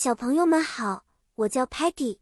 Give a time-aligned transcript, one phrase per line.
[0.00, 1.04] 小朋友们好，
[1.34, 2.20] 我叫 Patty，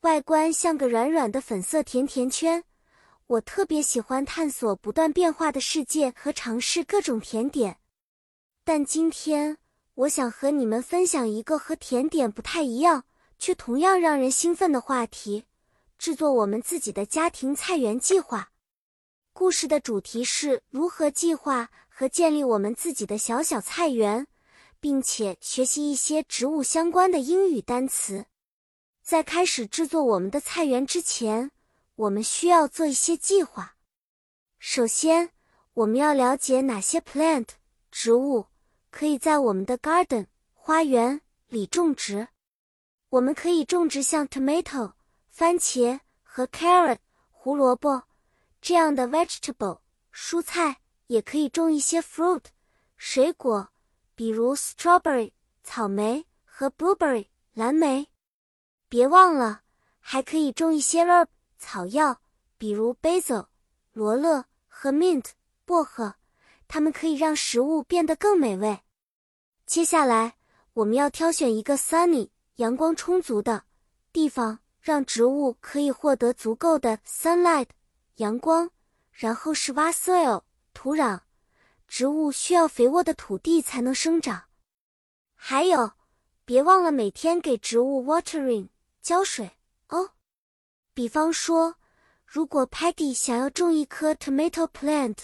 [0.00, 2.64] 外观像个软软的粉色甜甜圈。
[3.26, 7.76] 我特别喜欢探索不断变化的世界和尝试各种甜点。
[8.64, 9.58] 但今天
[9.96, 13.04] 我想和你们分享一个和甜点不太一样，
[13.38, 15.44] 却同样让人兴奋的话题：
[15.98, 18.52] 制作我们自己的家庭菜园计划。
[19.34, 24.26] 故事的主题是如何计划和建立我们自己的小小菜园。
[24.80, 28.24] 并且学习一些植物相关的英语单词。
[29.02, 31.50] 在开始制作我们的菜园之前，
[31.96, 33.76] 我们需要做一些计划。
[34.58, 35.30] 首先，
[35.74, 37.48] 我们要了解哪些 plant
[37.90, 38.46] 植物
[38.90, 42.28] 可以在我们的 garden 花园里种植。
[43.10, 44.92] 我们可以种植像 tomato
[45.30, 46.98] 番茄和 carrot
[47.30, 48.04] 胡萝卜
[48.60, 49.80] 这样的 vegetable
[50.12, 52.44] 蔬菜，也可以种一些 fruit
[52.96, 53.70] 水果。
[54.20, 58.06] 比如 strawberry 草莓和 blueberry 蓝莓，
[58.86, 59.62] 别忘了
[59.98, 62.20] 还可以种一些 herb 草药，
[62.58, 63.46] 比如 basil
[63.94, 65.30] 罗勒和 mint
[65.64, 66.16] 薄荷，
[66.68, 68.80] 它们可以让食物变得更美味。
[69.64, 70.36] 接下来
[70.74, 73.64] 我们要挑选一个 sunny 阳光充足的
[74.12, 77.68] 地方，让植物可以获得足够的 sunlight
[78.16, 78.70] 阳光，
[79.12, 80.42] 然后是挖 soil
[80.74, 81.20] 土壤。
[81.90, 84.44] 植物需要肥沃的土地才能生长，
[85.34, 85.90] 还有，
[86.44, 88.68] 别忘了每天给植物 watering
[89.02, 90.12] 浇水哦。
[90.94, 91.74] 比方说，
[92.24, 95.16] 如果 Patty 想要种一棵 tomato plant，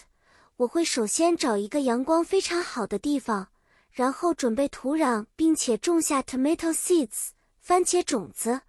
[0.57, 3.47] 我会首先找一个阳光非常好的地方，
[3.93, 7.29] 然后准备土壤，并且种下 tomato seeds
[7.61, 8.63] 番茄种子。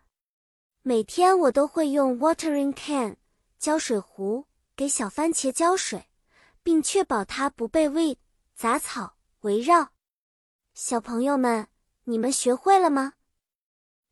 [0.84, 3.18] 每天我都会用 watering can
[3.58, 6.06] 浇水壶给小番茄浇水。
[6.68, 8.18] 并确保它不被 weed
[8.54, 9.94] 杂草围绕。
[10.74, 11.70] 小朋友们，
[12.04, 13.14] 你们学会了吗？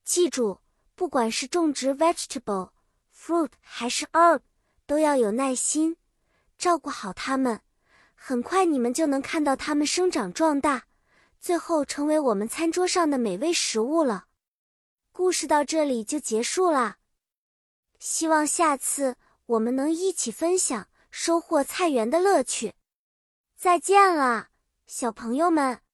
[0.05, 0.61] 记住，
[0.95, 2.69] 不管是种植 vegetable、
[3.13, 4.39] fruit 还是 herb，
[4.85, 5.97] 都要有耐心，
[6.57, 7.59] 照顾好它们。
[8.13, 10.87] 很快你们就能看到它们生长壮大，
[11.41, 14.27] 最后成为我们餐桌上的美味食物了。
[15.11, 16.99] 故事到这里就结束啦。
[17.99, 20.87] 希望下次我们能一起分享。
[21.17, 22.73] 收获菜园的乐趣，
[23.55, 24.49] 再见了，
[24.85, 25.84] 小朋友们。